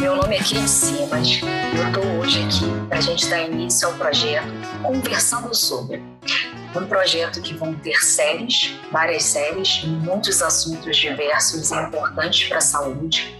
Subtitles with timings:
[0.00, 1.42] Meu nome é Kim Simas
[1.74, 4.46] eu estou hoje aqui para a gente dar início ao projeto
[4.82, 6.02] Conversando sobre.
[6.76, 12.60] Um projeto que vão ter séries, várias séries, muitos assuntos diversos e importantes para a
[12.60, 13.36] saúde.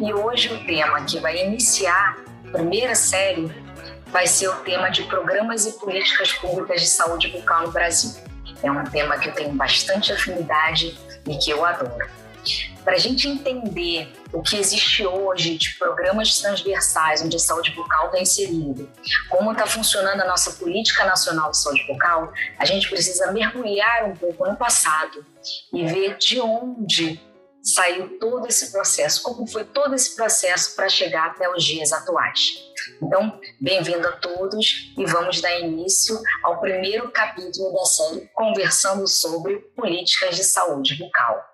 [0.00, 2.16] E hoje o tema que vai iniciar
[2.48, 3.50] a primeira série
[4.06, 8.22] vai ser o tema de programas e políticas públicas de saúde bucal no Brasil.
[8.62, 12.08] É um tema que eu tenho bastante afinidade e que eu adoro.
[12.84, 18.06] Para a gente entender o que existe hoje de programas transversais onde a saúde bucal
[18.06, 18.88] está inserido,
[19.28, 24.14] como está funcionando a nossa política nacional de saúde bucal, a gente precisa mergulhar um
[24.14, 25.26] pouco no passado
[25.72, 27.20] e ver de onde
[27.60, 32.65] saiu todo esse processo, como foi todo esse processo para chegar até os dias atuais.
[33.02, 39.58] Então, bem-vindo a todos e vamos dar início ao primeiro capítulo da série conversando sobre
[39.76, 41.44] políticas de saúde bucal.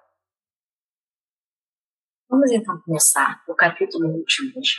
[2.29, 4.77] Vamos então começar o capítulo último hoje,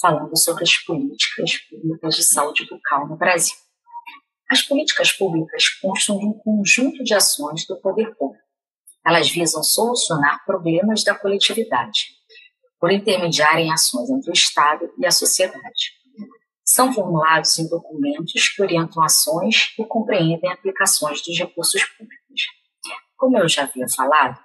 [0.00, 3.56] falando sobre as políticas públicas de saúde bucal no Brasil.
[4.50, 8.42] As políticas públicas constam de um conjunto de ações do poder público.
[9.06, 12.23] Elas visam solucionar problemas da coletividade,
[12.84, 15.94] por intermediarem ações entre o Estado e a sociedade.
[16.62, 22.42] São formulados em documentos que orientam ações e compreendem aplicações dos recursos públicos.
[23.16, 24.38] Como eu já havia falado,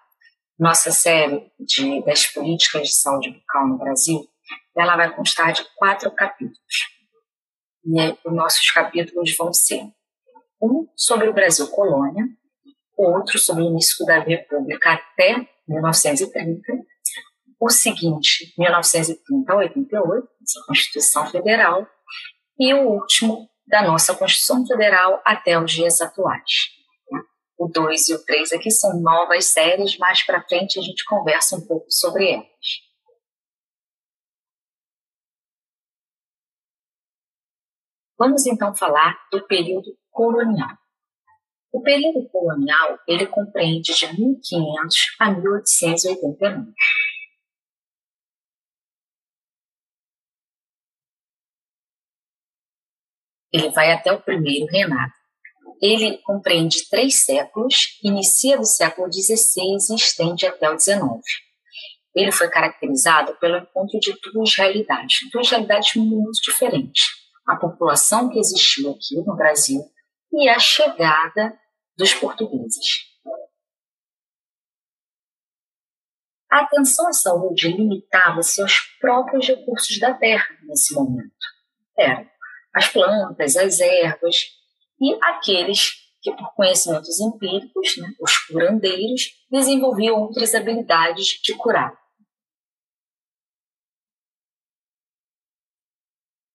[0.57, 4.25] nossa série de, das políticas de saúde bucal no Brasil,
[4.73, 6.87] ela vai constar de quatro capítulos.
[7.83, 9.83] E os nossos capítulos vão ser
[10.61, 12.23] um sobre o Brasil colônia,
[12.95, 16.61] outro sobre o início da República até 1930,
[17.59, 21.85] o seguinte, 1930 a 88, nossa Constituição Federal,
[22.57, 26.69] e o último da nossa Constituição Federal até os dias atuais.
[27.57, 31.57] O 2 e o 3 aqui são novas séries, mais para frente a gente conversa
[31.57, 32.47] um pouco sobre elas.
[38.17, 40.77] Vamos então falar do período colonial.
[41.71, 46.73] O período colonial ele compreende de 1500 a 1889.
[53.51, 55.11] Ele vai até o primeiro reinado.
[55.81, 60.99] Ele compreende três séculos, inicia do século XVI e estende até o XIX.
[62.13, 67.03] Ele foi caracterizado pelo encontro de duas realidades, duas realidades muito diferentes.
[67.47, 69.81] A população que existiu aqui no Brasil
[70.33, 71.57] e a chegada
[71.97, 73.09] dos portugueses.
[76.51, 81.31] A atenção à saúde limitava-se aos próprios recursos da terra nesse momento.
[81.97, 82.27] Eram
[82.73, 84.35] as plantas, as ervas,
[84.99, 91.97] e aqueles que, por conhecimentos empíricos, né, os curandeiros, desenvolviam outras habilidades de curar.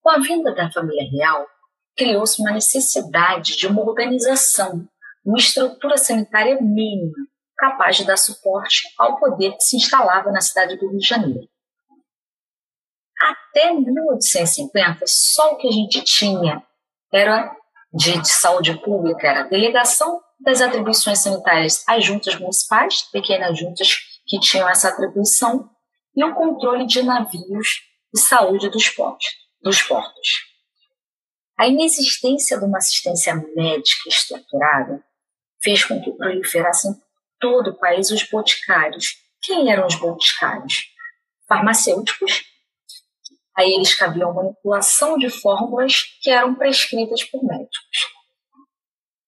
[0.01, 1.47] Com a vinda da família real,
[1.97, 4.87] criou-se uma necessidade de uma organização,
[5.25, 7.15] uma estrutura sanitária mínima,
[7.57, 11.49] capaz de dar suporte ao poder que se instalava na cidade do Rio de Janeiro.
[13.25, 16.61] Até 1850, só o que a gente tinha
[17.11, 17.51] era
[17.91, 23.97] de, de saúde pública era a delegação das atribuições sanitárias às juntas municipais, pequenas juntas
[24.27, 25.67] que tinham essa atribuição,
[26.15, 27.67] e o controle de navios
[28.13, 29.25] de saúde dos portos.
[29.59, 30.29] Dos portos.
[31.57, 35.03] A inexistência de uma assistência médica estruturada
[35.63, 36.91] fez com que proliferassem
[37.39, 39.15] todo o país os boticários.
[39.41, 40.83] Quem eram os boticários?
[41.47, 42.43] Farmacêuticos
[43.57, 48.15] a eles cabia uma manipulação de fórmulas que eram prescritas por médicos.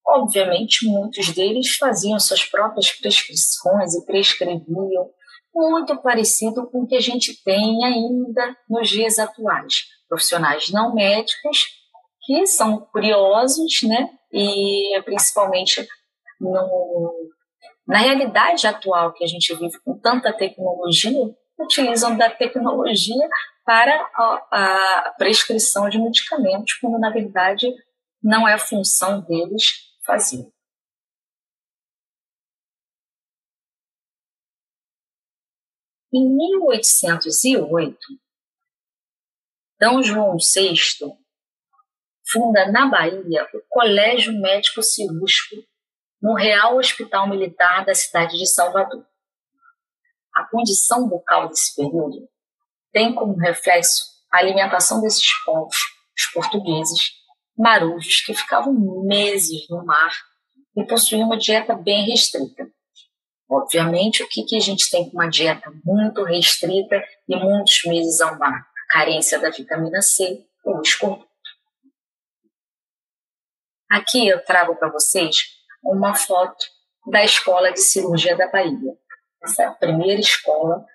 [0.06, 5.10] Obviamente, muitos deles faziam suas próprias prescrições e prescreviam,
[5.54, 9.86] muito parecido com o que a gente tem ainda nos dias atuais.
[10.08, 11.66] Profissionais não médicos
[12.24, 14.10] que são curiosos, né?
[14.32, 15.86] E principalmente
[16.40, 17.32] no,
[17.88, 23.28] na realidade atual que a gente vive com tanta tecnologia, utilizam da tecnologia
[23.66, 27.68] para a, prescrição de medicamentos, quando na verdade
[28.24, 30.50] não é a função deles fazer.
[36.14, 37.98] Em 1808,
[39.80, 40.04] D.
[40.04, 40.74] João VI
[42.26, 45.56] funda na Bahia o Colégio Médico Cirúrgico
[46.22, 49.06] no Real Hospital Militar da cidade de Salvador.
[50.38, 52.30] A condição bucal desse período
[52.94, 55.76] tem como reflexo a alimentação desses povos,
[56.16, 57.10] os portugueses,
[57.58, 58.72] marujos, que ficavam
[59.04, 60.14] meses no mar
[60.76, 62.70] e possuía uma dieta bem restrita.
[63.50, 68.22] Obviamente, o que, que a gente tem com uma dieta muito restrita e muitos meses
[68.22, 71.28] a uma carência da vitamina C, o escorbuto.
[73.90, 75.46] Aqui eu trago para vocês
[75.84, 76.64] uma foto
[77.08, 79.07] da Escola de Cirurgia da Bahia.
[79.44, 80.86] Essa é primeira escola,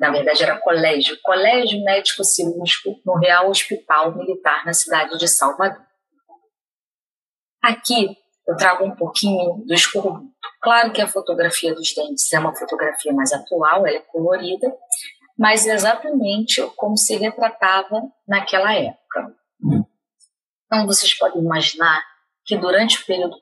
[0.00, 5.82] na verdade era colégio, Colégio Médico Cirúrgico no Real Hospital Militar na cidade de Salvador.
[7.62, 8.16] Aqui
[8.46, 10.32] eu trago um pouquinho do escorbuto.
[10.62, 14.72] Claro que a fotografia dos dentes é uma fotografia mais atual, ela é colorida,
[15.38, 19.34] mas exatamente como se retratava naquela época.
[20.66, 22.02] Então vocês podem imaginar
[22.44, 23.38] que durante o período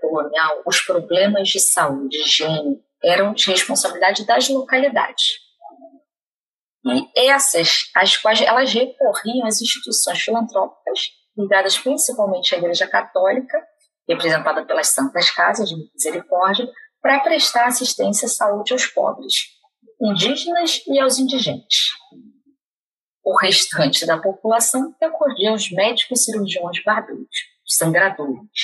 [0.00, 5.44] colonial os problemas de saúde higiene eram de responsabilidade das localidades.
[6.86, 13.60] E essas, as quais elas recorriam às instituições filantrópicas ligadas principalmente à Igreja Católica,
[14.08, 16.70] representada pelas Santas Casas de Misericórdia,
[17.00, 19.34] para prestar assistência à saúde aos pobres,
[20.00, 21.88] indígenas e aos indigentes.
[23.24, 28.60] O restante da população recorria aos médicos cirurgiões barbeiros sangradores,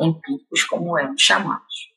[0.00, 1.89] empíricos como eram chamados.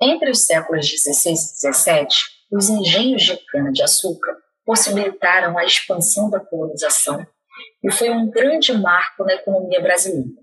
[0.00, 2.06] Entre os séculos XVI e XVII,
[2.52, 7.26] os engenhos de cana-de-açúcar possibilitaram a expansão da colonização
[7.82, 10.40] e foi um grande marco na economia brasileira.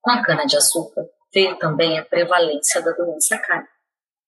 [0.00, 3.68] Com a cana-de-açúcar veio também a prevalência da doença cárie,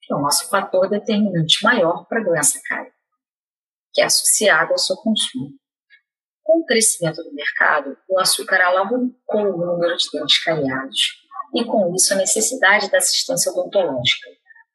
[0.01, 2.93] que é o nosso fator determinante maior para a doença cárie,
[3.93, 5.51] que é associado ao seu consumo.
[6.45, 11.25] Com o crescimento do mercado, o açúcar alavancou o número de dentes cariados
[11.55, 14.29] e, com isso, a necessidade da assistência odontológica,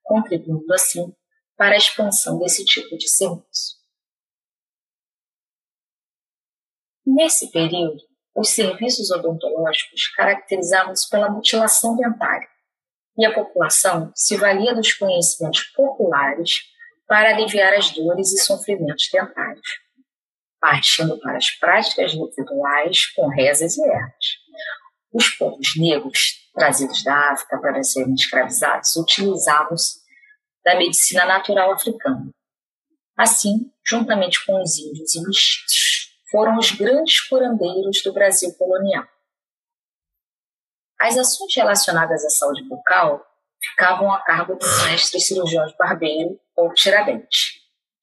[0.10, 1.14] contribuindo, assim,
[1.56, 3.78] para a expansão desse tipo de serviço.
[7.06, 8.02] Nesse período,
[8.36, 12.48] os serviços odontológicos caracterizavam-se pela mutilação dentária,
[13.18, 16.62] e a população se valia dos conhecimentos populares
[17.08, 19.90] para aliviar as dores e sofrimentos dentários
[20.60, 24.26] partindo para as práticas rituais com rezas e ervas.
[25.12, 29.99] Os povos negros, trazidos da África para serem escravizados, utilizavam-se
[30.70, 32.30] da medicina natural africana.
[33.18, 39.04] Assim, juntamente com os índios e mestiços, foram os grandes curandeiros do Brasil colonial.
[41.02, 43.26] As ações relacionadas à saúde bucal
[43.60, 47.54] ficavam a cargo dos mestres cirurgiões barbeiro ou tiradentes,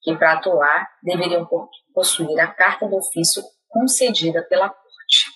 [0.01, 1.47] que para atuar deveriam
[1.93, 5.31] possuir a carta do ofício concedida pela corte.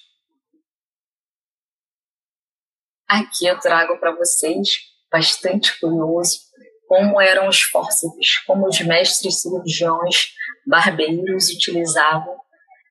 [3.07, 4.67] Aqui eu trago para vocês,
[5.09, 6.50] bastante curioso,
[6.91, 10.33] como eram os fósseis, como os mestres cirurgiões
[10.67, 12.35] barbeiros utilizavam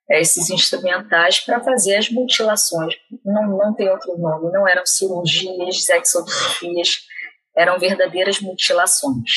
[0.08, 2.94] esses instrumentais para fazer as mutilações.
[3.22, 7.00] Não, não tem outro nome, não eram cirurgias, exodofias,
[7.54, 9.30] eram verdadeiras mutilações.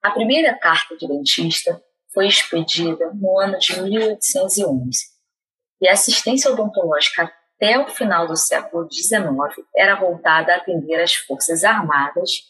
[0.00, 1.82] A primeira carta de dentista
[2.14, 5.06] foi expedida no ano de 1811
[5.82, 9.26] e a assistência odontológica até o final do século XIX
[9.76, 12.49] era voltada a atender as Forças Armadas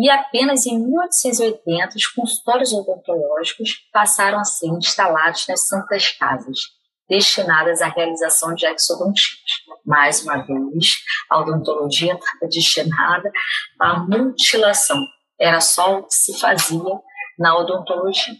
[0.00, 6.58] e apenas em 1880 os consultórios odontológicos passaram a ser instalados nas Santas Casas,
[7.06, 9.38] destinadas à realização de exodontias.
[9.84, 13.30] Mais uma vez, a odontologia estava destinada
[13.78, 15.04] à mutilação,
[15.38, 16.98] era só o que se fazia
[17.38, 18.34] na odontologia.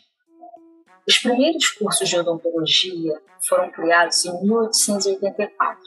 [1.07, 5.79] Os primeiros cursos de odontologia foram criados em 1884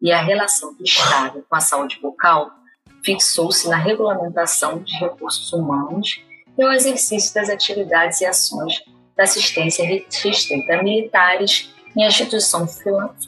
[0.00, 2.59] e a relação do Estado com a saúde bucal
[3.04, 6.22] fixou-se na regulamentação de recursos humanos
[6.58, 8.82] e o exercício das atividades e ações
[9.16, 12.80] da assistência restrita a militares em instituições,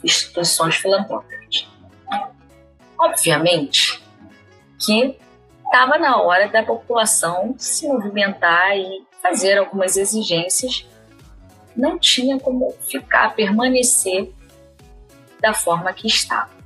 [0.03, 1.67] instituições filantrópicas.
[2.97, 4.01] Obviamente
[4.79, 5.17] que
[5.65, 10.87] estava na hora da população se movimentar e fazer algumas exigências
[11.75, 14.31] não tinha como ficar, permanecer
[15.41, 16.62] da forma que estava.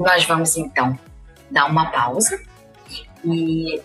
[0.00, 0.98] Nós vamos então
[1.50, 2.40] dar uma pausa
[3.22, 3.78] e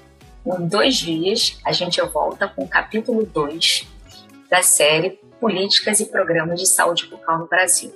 [0.45, 3.85] em dois dias a gente volta com o capítulo 2
[4.49, 7.93] da série Políticas e Programas de Saúde Bucal no Brasil.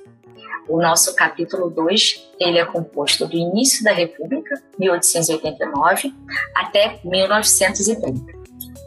[0.67, 6.13] O nosso capítulo 2 ele é composto do início da República, 1889,
[6.53, 8.33] até 1930.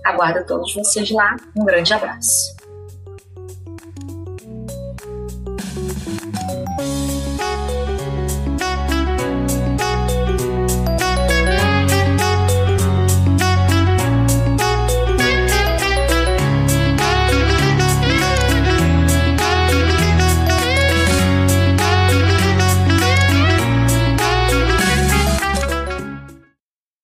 [0.05, 1.37] Aguardo todos vocês lá.
[1.57, 2.62] Um grande abraço.